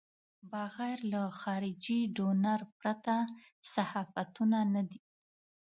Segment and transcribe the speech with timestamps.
[0.51, 3.15] بغیر له خارجي ډونر پرته
[3.73, 4.99] صحافتونه نه دي.